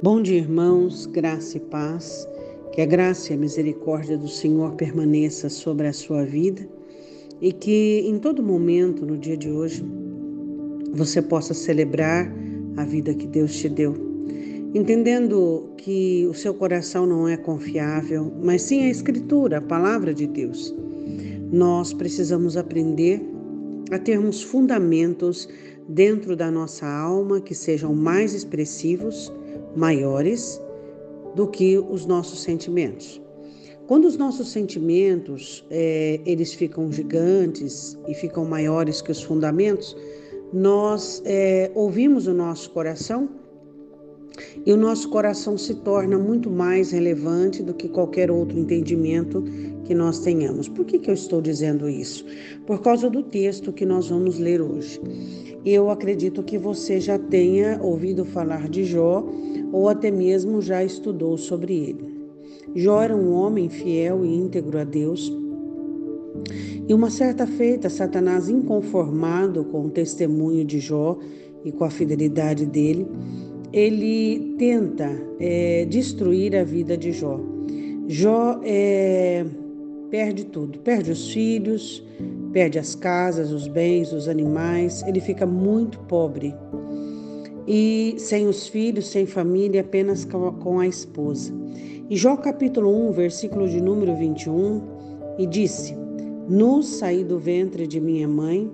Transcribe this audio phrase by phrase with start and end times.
[0.00, 2.28] Bom dia, irmãos, graça e paz.
[2.72, 6.64] Que a graça e a misericórdia do Senhor permaneça sobre a sua vida
[7.40, 9.84] e que em todo momento, no dia de hoje,
[10.92, 12.32] você possa celebrar
[12.76, 13.92] a vida que Deus te deu.
[14.72, 20.28] Entendendo que o seu coração não é confiável, mas sim a Escritura, a palavra de
[20.28, 20.72] Deus.
[21.50, 23.20] Nós precisamos aprender
[23.90, 25.48] a termos fundamentos
[25.88, 29.32] dentro da nossa alma que sejam mais expressivos
[29.78, 30.60] maiores
[31.34, 33.20] do que os nossos sentimentos.
[33.86, 39.96] Quando os nossos sentimentos é, eles ficam gigantes e ficam maiores que os fundamentos,
[40.52, 43.30] nós é, ouvimos o nosso coração
[44.64, 49.42] e o nosso coração se torna muito mais relevante do que qualquer outro entendimento
[49.84, 50.68] que nós tenhamos.
[50.68, 52.24] Por que, que eu estou dizendo isso?
[52.66, 55.00] Por causa do texto que nós vamos ler hoje.
[55.64, 59.26] Eu acredito que você já tenha ouvido falar de Jó
[59.72, 62.18] ou até mesmo já estudou sobre ele.
[62.74, 65.32] Jó era um homem fiel e íntegro a Deus.
[66.86, 71.18] E uma certa feita, Satanás, inconformado com o testemunho de Jó
[71.64, 73.06] e com a fidelidade dele,
[73.72, 77.38] ele tenta é, destruir a vida de Jó.
[78.06, 79.44] Jó é,
[80.10, 82.02] perde tudo, perde os filhos,
[82.52, 86.54] perde as casas, os bens, os animais, ele fica muito pobre
[87.68, 91.52] e sem os filhos, sem família, apenas com a esposa.
[92.08, 94.80] E Jó capítulo 1, versículo de número 21,
[95.38, 95.94] e disse:
[96.48, 98.70] Nu saí do ventre de minha mãe,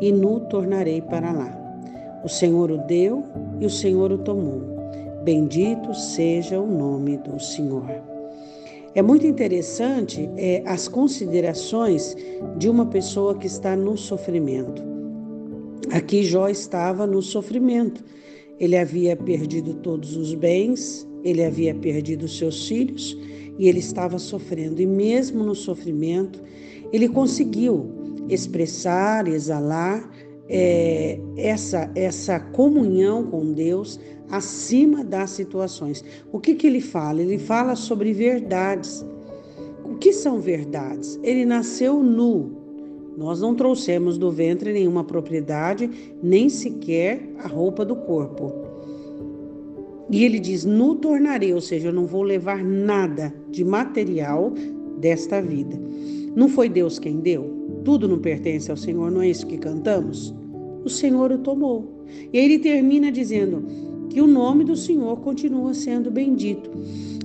[0.00, 1.65] e nu tornarei para lá.
[2.24, 3.24] O Senhor o deu
[3.60, 4.62] e o Senhor o tomou.
[5.24, 7.84] Bendito seja o nome do Senhor.
[8.94, 12.16] É muito interessante é, as considerações
[12.56, 14.82] de uma pessoa que está no sofrimento.
[15.92, 18.02] Aqui Jó estava no sofrimento
[18.58, 23.16] ele havia perdido todos os bens, ele havia perdido seus filhos
[23.58, 24.80] e ele estava sofrendo.
[24.80, 26.42] E mesmo no sofrimento,
[26.92, 27.86] ele conseguiu
[28.28, 30.10] expressar, exalar
[30.48, 33.98] é, essa, essa comunhão com Deus
[34.30, 36.04] acima das situações.
[36.32, 37.22] O que, que ele fala?
[37.22, 39.04] Ele fala sobre verdades.
[39.84, 41.18] O que são verdades?
[41.22, 42.66] Ele nasceu nu,
[43.16, 45.88] nós não trouxemos do ventre nenhuma propriedade,
[46.22, 48.52] nem sequer a roupa do corpo.
[50.10, 54.52] E ele diz: No tornarei, ou seja, eu não vou levar nada de material
[54.98, 55.80] desta vida.
[56.34, 57.55] Não foi Deus quem deu?
[57.86, 60.34] Tudo não pertence ao Senhor, não é isso que cantamos?
[60.84, 62.04] O Senhor o tomou.
[62.32, 63.64] E ele termina dizendo
[64.10, 66.68] que o nome do Senhor continua sendo bendito.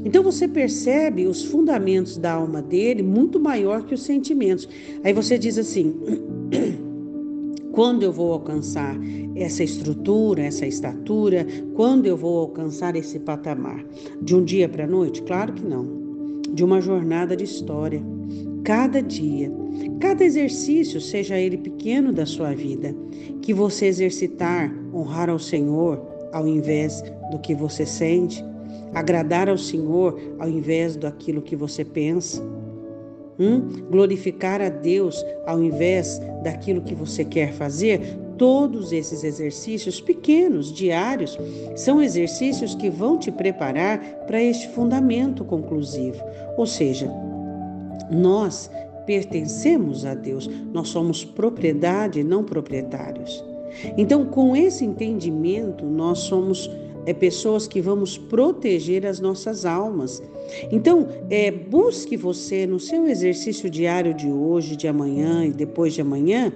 [0.06, 4.70] Então você percebe os fundamentos da alma dele muito maior que os sentimentos.
[5.04, 5.96] Aí você diz assim:
[7.74, 8.96] quando eu vou alcançar
[9.36, 13.84] essa estrutura, essa estatura, quando eu vou alcançar esse patamar?
[14.22, 15.24] De um dia para a noite?
[15.24, 15.88] Claro que não.
[16.54, 18.00] De uma jornada de história.
[18.64, 19.52] Cada dia,
[20.00, 22.96] cada exercício, seja ele pequeno da sua vida,
[23.42, 26.00] que você exercitar, honrar ao Senhor
[26.32, 28.44] ao invés do que você sente,
[28.94, 32.42] agradar ao Senhor ao invés daquilo que você pensa.
[33.40, 33.68] Hum?
[33.90, 38.00] Glorificar a Deus ao invés daquilo que você quer fazer,
[38.38, 41.38] todos esses exercícios pequenos, diários,
[41.76, 46.24] são exercícios que vão te preparar para este fundamento conclusivo.
[46.58, 47.12] Ou seja,
[48.10, 48.70] nós
[49.06, 53.44] pertencemos a Deus, nós somos propriedade, não proprietários.
[53.98, 56.70] Então, com esse entendimento, nós somos
[57.06, 60.22] é pessoas que vamos proteger as nossas almas.
[60.72, 66.02] Então, é, busque você no seu exercício diário de hoje, de amanhã e depois de
[66.02, 66.54] amanhã,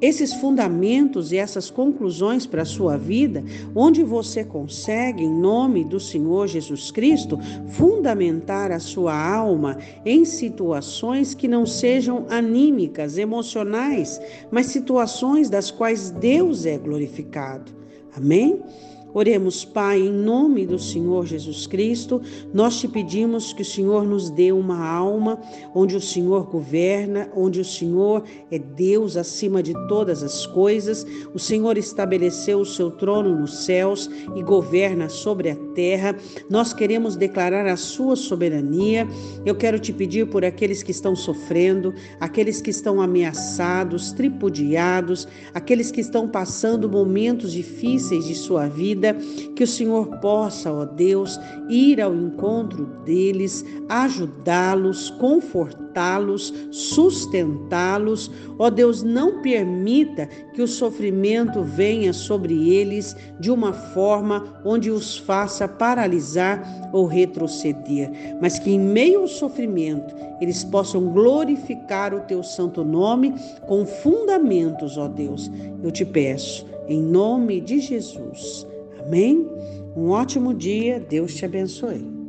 [0.00, 3.44] esses fundamentos e essas conclusões para a sua vida,
[3.74, 7.38] onde você consegue, em nome do Senhor Jesus Cristo,
[7.68, 14.20] fundamentar a sua alma em situações que não sejam anímicas, emocionais,
[14.50, 17.72] mas situações das quais Deus é glorificado.
[18.16, 18.60] Amém?
[19.12, 22.20] Oremos, Pai, em nome do Senhor Jesus Cristo,
[22.52, 25.38] nós te pedimos que o Senhor nos dê uma alma
[25.74, 31.06] onde o Senhor governa, onde o Senhor é Deus acima de todas as coisas.
[31.34, 36.14] O Senhor estabeleceu o seu trono nos céus e governa sobre a terra.
[36.50, 39.08] Nós queremos declarar a sua soberania.
[39.46, 45.90] Eu quero te pedir por aqueles que estão sofrendo, aqueles que estão ameaçados, tripudiados, aqueles
[45.90, 49.16] que estão passando momentos difíceis de sua vida
[49.56, 51.40] que o Senhor possa, ó Deus,
[51.70, 58.30] ir ao encontro deles, ajudá-los, confortá-los levantá-los, sustentá-los.
[58.58, 65.18] Ó Deus, não permita que o sofrimento venha sobre eles de uma forma onde os
[65.18, 68.10] faça paralisar ou retroceder,
[68.40, 73.34] mas que em meio ao sofrimento eles possam glorificar o teu santo nome
[73.66, 75.50] com fundamentos, ó Deus.
[75.82, 78.66] Eu te peço, em nome de Jesus.
[79.04, 79.46] Amém?
[79.96, 82.19] Um ótimo dia, Deus te abençoe.